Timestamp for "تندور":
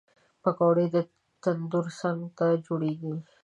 1.43-1.85